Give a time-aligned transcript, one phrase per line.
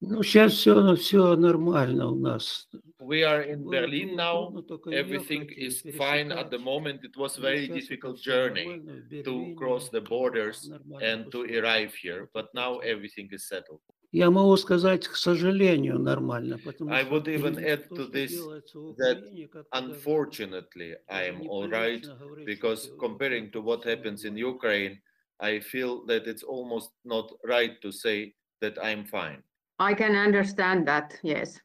[0.00, 2.68] Ну, сейчас все, все нормально у нас.
[3.00, 4.62] We are in Было Berlin трудно now.
[4.62, 6.60] только Everything ехать, is э, fine at the пересекать.
[6.60, 7.04] moment.
[7.04, 9.90] It was a Но very щас это difficult всё journey нормально, в to Берлине cross
[9.90, 11.60] the borders нормально and to всё.
[11.60, 12.28] arrive here.
[12.34, 12.84] Вот But это now вот.
[12.84, 13.80] everything is settled.
[14.12, 18.12] Я могу сказать, к сожалению, нормально, потому I что would even add то, to что
[18.12, 22.46] this делается в that Украине, как-то даже- Unfortunately, I даже am all right неприлично говорить,
[22.46, 24.54] because что comparing to это what всё happens in нормально.
[24.58, 24.98] Ukraine,
[25.38, 29.42] I feel that it's almost not right to say that I'm fine.
[29.79, 31.59] I can understand that, yes.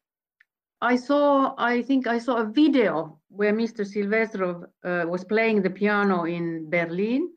[0.81, 3.87] I saw, I think I saw a video where Mr.
[3.87, 7.31] Silvestrov uh, was playing the piano in Berlin.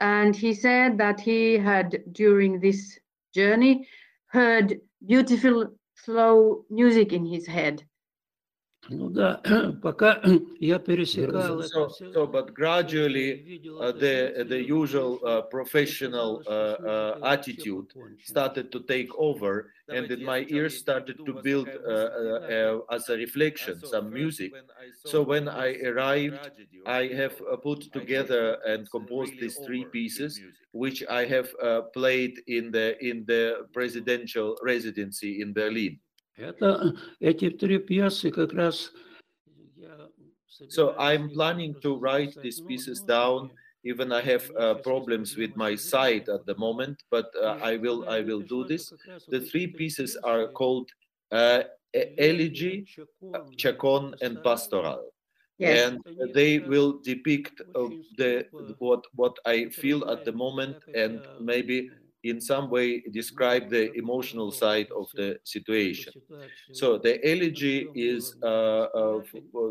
[0.00, 2.98] And he said that he had, during this
[3.34, 3.88] journey,
[4.28, 7.84] heard beautiful, slow music in his head.
[8.89, 9.41] Ну да,
[9.83, 10.21] пока
[10.59, 15.19] я пересекал это So, всё, so but gradually, видел uh, это the the видео, usual
[15.21, 18.25] uh, мне professional казалось, uh, что с uh, музыкой вообще attitude покончено.
[18.25, 23.07] started to take over, and in my ears started to build uh, uh, uh, as
[23.09, 24.51] a reflection some music.
[25.05, 26.49] So when I arrived,
[26.85, 30.41] I have uh, put together and composed these three pieces,
[30.71, 35.99] which I have uh, played in the in the presidential residency in Berlin.
[36.36, 38.92] Это, эти три пьесы как раз
[40.68, 43.50] So I'm planning to write these pieces down.
[43.84, 48.08] Even I have uh, problems with my sight at the moment, but uh, I will
[48.08, 48.92] I will do this.
[49.28, 50.88] The three pieces are called
[51.30, 51.62] uh,
[52.18, 52.86] Elegy,
[53.56, 55.04] Chaconne, э, and Pastoral.
[55.58, 55.88] Yes.
[55.88, 58.46] and they will depict uh, the
[58.78, 61.90] what what I feel at the moment, and maybe
[62.30, 66.12] in some way describe the emotional side of the situation.
[66.72, 69.20] So the elegy is uh, uh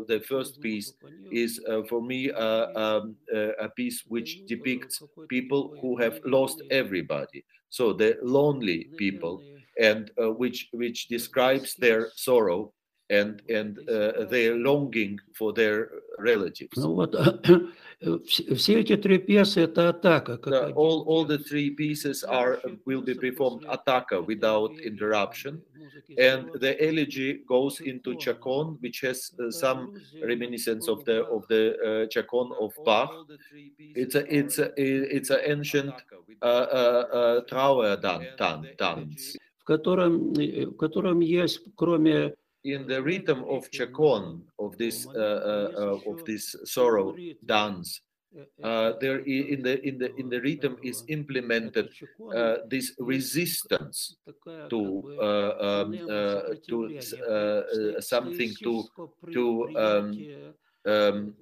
[0.08, 0.94] the first piece
[1.30, 3.16] is uh, for me uh, um,
[3.60, 7.44] a piece which depicts people who have lost everybody.
[7.68, 9.44] So the lonely people
[9.80, 12.72] and which which describes their sorrow
[13.10, 16.76] and and uh, their longing for their relatives.
[16.76, 17.12] You know what
[18.02, 20.38] Э, все эти три пьесы это атака.
[20.74, 25.62] All, all the three pieces are will be performed attacca without interruption,
[26.18, 31.46] and the elegy goes into Chaconne, which has uh, э, some reminiscence of the of
[31.48, 33.10] the uh, Chaconne of Bach.
[33.78, 35.94] It's a it's a, it's an ancient
[36.42, 39.38] uh, uh, uh, uh, dan, dan, dance.
[39.58, 42.34] В котором э, в котором есть кроме
[42.74, 48.00] in the rhythm of chaconne of this uh, uh, uh, of this sorrow dance
[48.62, 51.88] uh, there in the in the in the rhythm is implemented
[52.34, 54.16] uh, this resistance
[54.68, 54.80] to
[55.20, 55.92] uh, um,
[56.68, 57.00] to
[58.00, 58.84] something to
[59.32, 59.44] to
[59.78, 60.06] um,
[60.86, 61.34] um,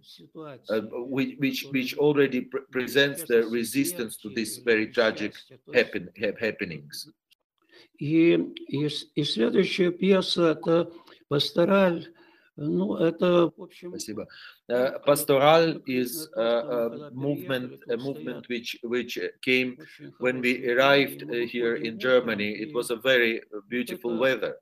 [1.11, 5.35] which, which which already pre presents the resistance to this very tragic
[5.75, 6.09] happen,
[6.41, 7.09] happenings.
[8.01, 8.35] И,
[8.69, 10.91] и, и следующая пьеса это
[11.28, 12.08] «Пастораль».
[12.62, 14.28] Ну, это, в общем, Спасибо.
[14.70, 20.76] Uh, pastoral is uh, a movement, a movement which which came очень when we хорошее
[20.76, 22.52] arrived время, uh, мы here выходим in утром, Germany.
[22.52, 24.54] It и was a very beautiful это weather,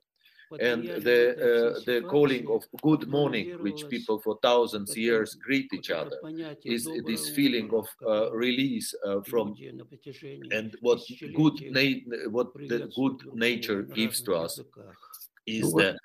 [0.60, 4.18] and подаяния the этой uh, всей the calling ситуации of good morning, which формулировалось people
[4.20, 7.66] for thousands вот это- years greet each вот это other, понятие is «доброе this feeling
[7.66, 11.00] утро», of uh, которое release uh, from люди на протяжении and what
[11.34, 14.58] good тысячелетий na- what the приветствуют good друг nature друга на gives to разных us
[14.58, 14.96] языках.
[15.48, 15.98] is Ну вот, the de-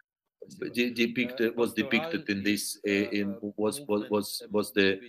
[0.73, 5.01] depicted was depicted in this in was was was, was the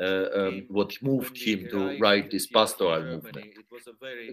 [0.00, 3.46] um, what moved him to write this pastoral movement.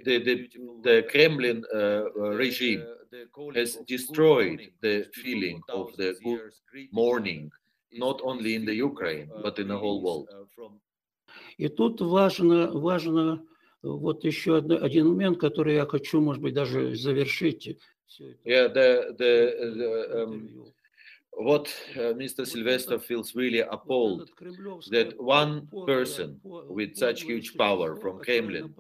[0.06, 0.50] The the,
[0.84, 2.84] the Kremlin uh, uh, regime
[3.56, 6.52] has destroyed the feeling of the good
[6.92, 7.52] morning,
[7.92, 10.28] not only in the Ukraine but in the whole world.
[11.58, 13.44] И тут важно, важно
[13.84, 17.78] э, вот еще один момент, который я хочу, может быть, даже завершить
[18.46, 19.34] yeah, the, the,
[19.78, 20.50] the um,
[21.34, 22.46] what uh, Mr.
[22.46, 24.30] Silvestrov feels really appalled
[24.92, 28.74] that one person with such huge power from Kremlin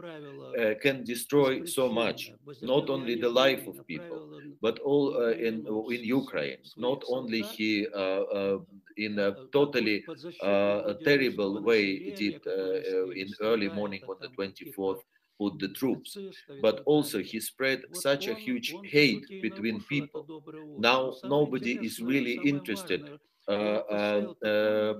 [0.59, 4.23] uh, can destroy so much, not only the life of people,
[4.61, 8.59] but all uh, in, in Ukraine, not only he uh, uh,
[8.97, 10.03] in a totally
[10.43, 12.35] uh, a terrible way did
[13.15, 15.01] in early morning on the 24th
[15.41, 16.11] put the troops,
[16.61, 20.23] but also he spread such a huge hate between people.
[20.77, 23.01] Now nobody is really interested
[23.47, 24.93] uh, uh, uh,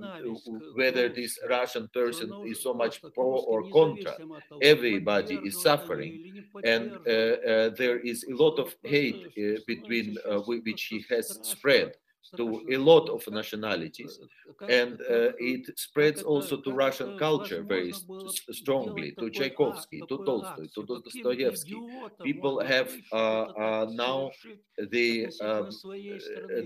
[0.74, 4.14] whether this Russian person is so much pro or contra.
[4.60, 6.12] Everybody is suffering,
[6.64, 10.16] and э, э, there is a lot of hate э, between
[10.46, 11.92] which he has spread
[12.36, 14.20] to a lot of nationalities.
[14.68, 17.92] And uh, it spreads also to Russian culture very
[18.52, 21.84] strongly, to Tchaikovsky, to Tolstoy, to Dostoevsky.
[22.22, 24.34] People have uh, uh, now
[24.90, 25.80] the um,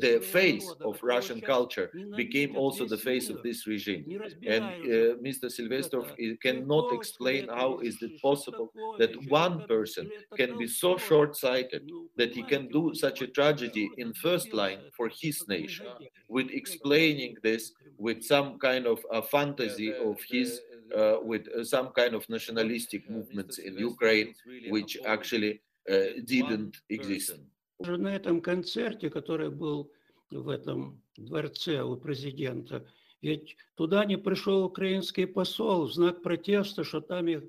[0.00, 4.06] the face of Russian culture became also the face of this regime.
[4.46, 5.48] And uh, Mr.
[5.48, 6.06] Silvestrov
[6.42, 11.82] cannot explain how is it possible that one person can be so short-sighted
[12.16, 15.85] that he can do such a tragedy in first line for his nation,
[16.27, 20.61] with explaining this with some kind of a fantasy of his,
[20.97, 24.33] uh, with uh, some kind of nationalistic movements in Ukraine,
[24.69, 27.39] which actually uh, didn't exist.
[27.79, 29.91] На этом концерте, который был
[30.29, 32.85] в этом дворце у президента,
[33.21, 37.43] ведь туда не пришел украинский посол в знак протеста, что там их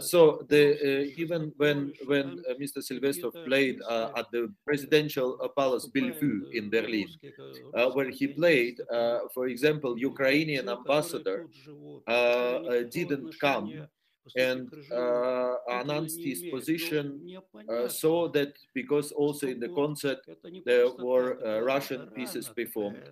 [0.00, 2.82] So the, uh, even when when uh, Mr.
[2.82, 7.08] Silvestrov played uh, at the presidential Palace Bellevue in Berlin,
[7.94, 8.76] where he played,
[9.32, 11.48] for example, Ukrainian ambassador
[12.90, 13.88] didn't come
[14.36, 17.20] and uh, announced his position
[17.68, 20.18] uh, so that because also in the concert
[20.64, 23.02] there were uh, Russian pieces performed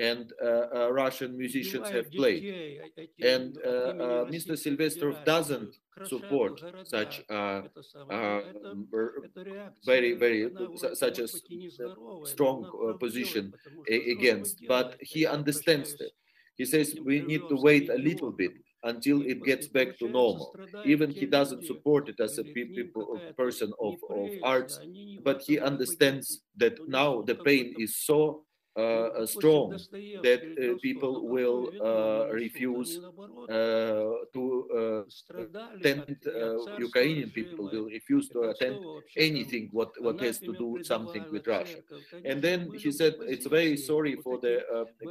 [0.00, 2.44] and uh, uh, Russian musicians have played.
[3.22, 4.52] And uh, Mr.
[4.62, 7.62] Silvestrov doesn't support such a
[9.84, 10.50] very, very
[10.94, 11.28] such a
[12.24, 12.66] strong
[12.98, 13.52] position
[13.88, 16.12] against, but he understands that.
[16.56, 18.52] He says we need to wait a little bit
[18.84, 20.54] until it gets back to normal.
[20.84, 24.80] Even he doesn't support it as a people, person of, of arts,
[25.22, 28.44] but he understands that now the pain is so
[28.76, 29.70] uh, strong
[30.22, 33.00] that uh, people will uh, refuse
[34.32, 35.04] to
[35.74, 36.16] attend,
[36.78, 38.76] Ukrainian people will refuse to attend
[39.16, 41.78] anything what, what has to do something with Russia.
[42.24, 44.56] And then he said it's very sorry for the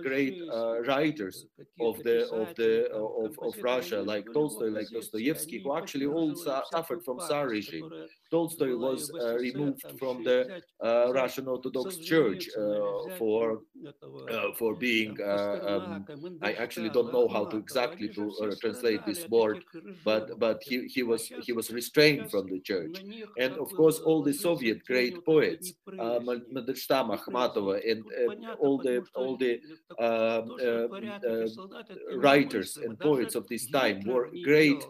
[0.03, 0.39] great
[0.87, 1.45] writers
[1.81, 6.33] of the of the of, of Russia like Tolstoy, like Dostoevsky, who actually all
[6.71, 7.89] suffered from Tsar regime.
[8.31, 13.17] Tolstoy was uh, removed from the uh, Russian Orthodox Church uh,
[13.49, 15.17] for uh, for being.
[15.21, 16.05] Uh, um,
[16.41, 19.63] I actually don't know how to exactly to uh, translate this word,
[20.03, 22.95] but but he, he was he was restrained from the church,
[23.37, 26.19] and of course all the Soviet great poets, uh,
[26.55, 28.03] Mandelstam, Akhmatova, and
[28.59, 29.53] all the all the
[30.07, 30.43] um,
[32.19, 34.81] writers and poets of this time were great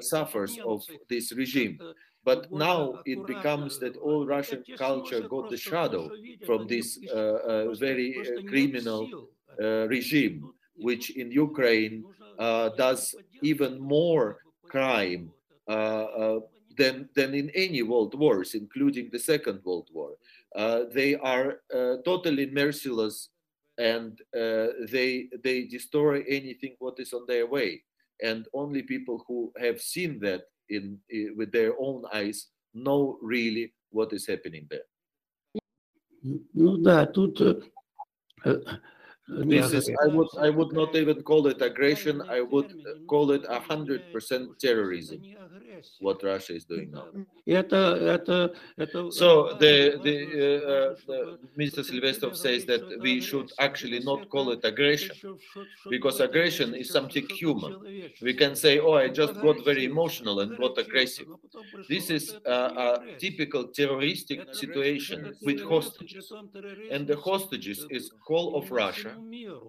[0.00, 1.78] sufferers of this regime.
[2.24, 7.74] But now it becomes that all Russian culture got the shadow from this uh, uh,
[7.74, 9.14] very uh, criminal
[9.62, 10.48] uh, regime,
[10.78, 12.04] which in Ukraine
[12.38, 14.38] uh, does even more
[14.68, 15.32] crime
[15.68, 16.40] uh,
[16.76, 20.16] than, than in any world wars, including the Second World War.
[20.92, 21.60] they are
[22.04, 23.28] totally merciless
[23.78, 27.82] and they, they destroy anything what is on their way.
[28.22, 33.73] And only people who have seen that in, in with their own eyes know really
[33.91, 34.85] what is happening there.
[36.53, 37.41] Ну да, тут
[39.28, 42.22] this is, I would, I would not even call it aggression.
[42.28, 42.72] I would
[43.06, 45.24] call it a hundred percent terrorism.
[45.98, 47.08] What Russia is doing now.
[49.08, 50.16] So the, the,
[50.64, 51.80] uh, the Mr.
[51.82, 55.16] Silvestrov says that we should actually not call it aggression,
[55.88, 57.76] because aggression is something human.
[58.20, 61.28] We can say, "Oh, I just got very emotional and got aggressive."
[61.88, 62.52] This is a,
[62.86, 66.34] a typical terroristic situation with hostages,
[66.90, 69.13] and the hostages is whole of Russia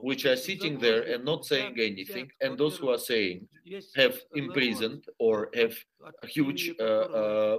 [0.01, 3.47] which are sitting there and not saying anything, and those who are saying
[3.95, 5.75] have imprisoned or have
[6.23, 7.57] huge uh, uh,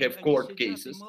[0.00, 1.02] have court cases.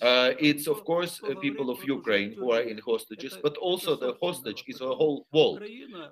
[0.00, 4.64] Uh, it's of course people of Ukraine who are in hostages, but also the hostage
[4.66, 5.62] is a whole world.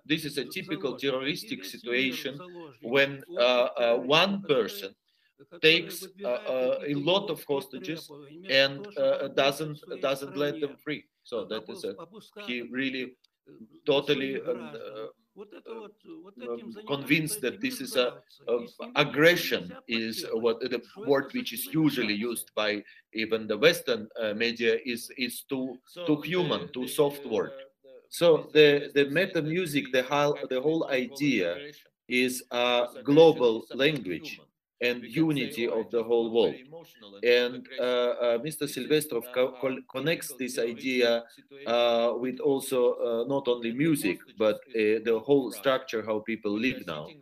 [0.04, 2.38] This is a typical terroristic situation
[2.82, 3.22] when
[4.18, 4.94] one person
[5.62, 8.10] takes uh, uh, a lot of hostages
[8.48, 11.04] and uh, doesn't doesn't let them free.
[11.24, 11.94] So that is a,
[12.36, 13.12] he really
[13.86, 14.72] totally um,
[16.48, 18.12] um, convinced that this is a,
[18.48, 18.58] a,
[18.96, 22.82] aggression is what the word which is usually used by
[23.14, 27.52] even the Western uh, media is is too too human, too soft word.
[28.08, 31.60] So the the meta music, the whole the whole idea
[32.08, 34.40] is a global language
[34.80, 36.62] and unity of the whole world.
[37.22, 38.66] And uh, uh, Mr.
[38.66, 39.54] Silvestrov co
[39.90, 41.24] connects this idea
[41.66, 46.82] uh, with also uh, not only music, but uh, the whole structure how people live
[46.86, 47.14] now.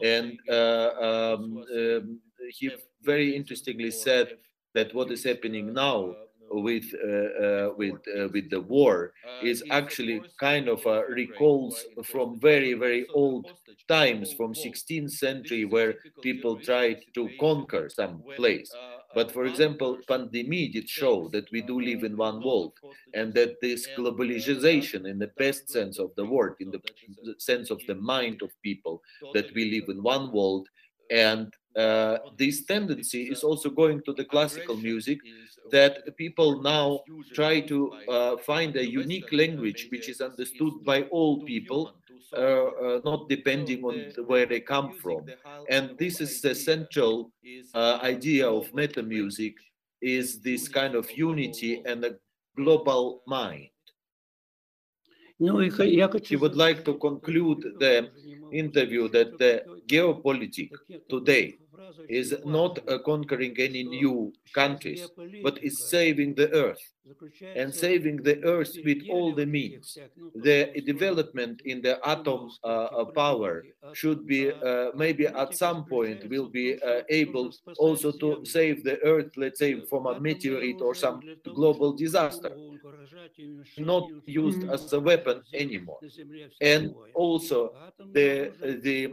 [0.00, 2.20] And uh, um, um,
[2.58, 4.28] he very interestingly said
[4.74, 6.16] that what is happening now
[6.54, 7.98] Uh, uh, with uh, with
[8.32, 13.50] with the war is actually kind of uh, a recalls from very very old
[13.88, 18.78] times from 16th century where people tried to conquer some place.
[19.14, 22.74] but for example pandemic did show that we do live in one world
[23.18, 26.80] and that this globalization in the best sense of the word in the
[27.38, 28.96] sense of the mind of people
[29.34, 30.66] that we live in one world
[31.10, 35.18] and uh, this tendency is also going to the classical music
[35.70, 37.00] that people now
[37.34, 41.94] try to uh, find a unique language which is understood by all people
[42.36, 45.24] uh, uh not depending on where they come from.
[45.70, 47.30] And this is the central
[47.74, 49.54] uh, idea of meta music
[50.00, 52.16] is this kind of unity and a
[52.56, 53.68] global mind.
[55.38, 58.10] He would like to conclude the
[58.52, 60.78] interview that the geopolitics
[61.10, 61.58] today
[62.08, 65.08] is not uh, conquering any new countries,
[65.42, 66.80] but is saving the earth
[67.54, 69.98] and saving the earth with all the means.
[70.34, 76.48] The development in the atom uh, power should be uh, maybe at some point will
[76.48, 81.20] be uh, able also to save the earth, let's say, from a meteorite or some
[81.54, 82.56] global disaster,
[83.76, 84.72] not used mm.
[84.72, 85.98] as a weapon anymore.
[86.60, 87.74] And also
[88.12, 88.52] the
[88.82, 89.12] the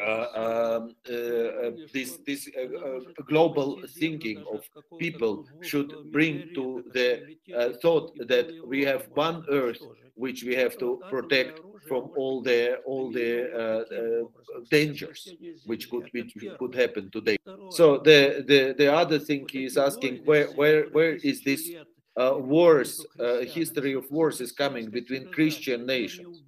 [0.00, 1.61] uh, um, uh,
[1.92, 4.60] this this uh, global thinking of
[4.98, 7.08] people should bring to the
[7.56, 9.82] uh, thought that we have one earth
[10.14, 15.34] which we have to protect from all the all the uh, uh, dangers
[15.66, 17.36] which could which could happen today.
[17.70, 21.70] So the the the other thing he is asking where where where is this
[22.16, 26.42] uh, wars, uh, history of wars is coming between Christian nations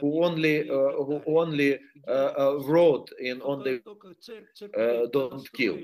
[0.00, 1.78] who only uh, who only
[2.66, 3.82] wrote in on the
[5.12, 5.78] don't kill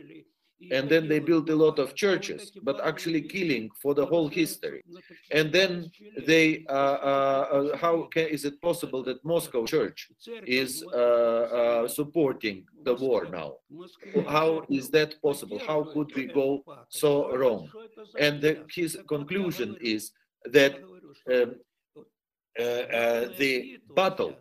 [0.70, 4.82] and then they built a lot of churches but actually killing for the whole history.
[5.30, 5.90] And then
[6.26, 10.08] they uh, uh, uh, how can, is it possible that moscow church
[10.46, 13.54] is uh, uh, supporting the war now?
[14.28, 15.60] How is that possible?
[15.66, 17.70] How could we go so wrong?
[18.18, 20.12] And the, his conclusion is
[20.46, 20.78] that
[21.32, 21.56] um,
[22.58, 24.34] uh, the battle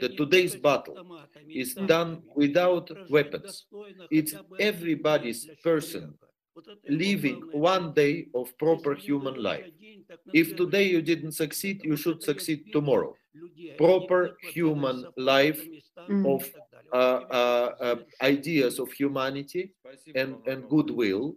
[0.00, 1.00] the today's battle
[1.54, 3.66] is done without weapons.
[4.10, 6.14] It's everybody's person
[6.88, 9.66] living one day of proper human life.
[10.32, 13.14] If today you didn't succeed, you should succeed tomorrow.
[13.78, 15.66] Proper human life
[16.24, 16.48] of
[16.92, 19.72] uh, uh, uh, ideas of humanity
[20.14, 21.34] and, and goodwill.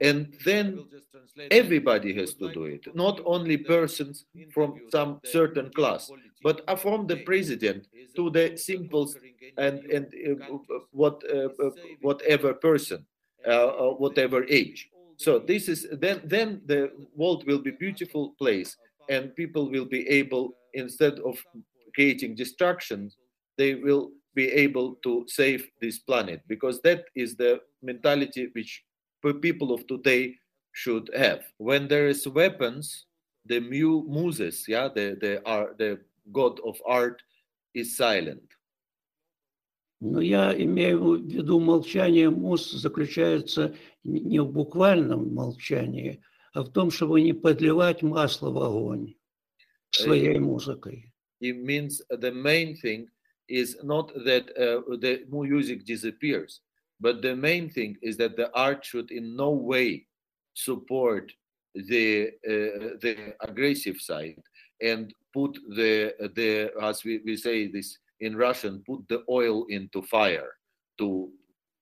[0.00, 0.84] And then
[1.50, 2.84] everybody has to do it.
[2.94, 6.10] not only persons from some certain class
[6.42, 9.12] but from the president to the simple
[9.58, 10.58] and and uh,
[10.90, 13.04] what uh, uh, whatever person
[13.46, 18.76] uh, uh, whatever age so this is then then the world will be beautiful place
[19.08, 21.38] and people will be able instead of
[21.94, 23.10] creating destruction
[23.56, 28.84] they will be able to save this planet because that is the mentality which
[29.34, 30.36] people of today
[30.72, 31.42] should have.
[31.58, 33.06] When there is weapons,
[33.44, 35.98] the mu muses, yeah, the the art, the
[36.32, 37.22] god of art,
[37.74, 38.50] is silent.
[40.00, 46.90] Но я имею в виду молчание муз заключается не в буквальном молчании, а в том,
[46.90, 49.14] чтобы не подливать масло в огонь
[49.90, 51.12] своей музыкой.
[51.40, 53.08] It means the main thing
[53.48, 56.60] is not that uh, the music disappears,
[57.00, 60.06] But the main thing is that the art should in no way
[60.54, 61.32] support
[61.74, 64.40] the uh, the aggressive side
[64.82, 70.02] and put the the as we, we say this in Russian put the oil into
[70.02, 70.52] fire
[70.98, 71.30] to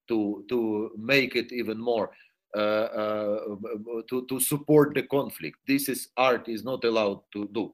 [0.07, 2.11] to to make it even more
[2.55, 3.39] uh, uh,
[4.09, 5.57] to to support the conflict.
[5.67, 7.73] This is art is not allowed to do.